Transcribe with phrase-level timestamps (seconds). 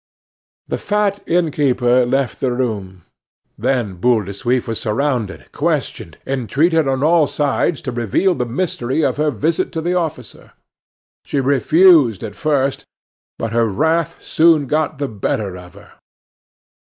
[0.67, 3.03] The fat innkeeper left the room.
[3.55, 9.03] Then Boule de Suif was surrounded, questioned, entreated on all sides to reveal the mystery
[9.03, 10.53] of her visit to the officer.
[11.23, 12.83] She refused at first;
[13.37, 15.93] but her wrath soon got the better of her.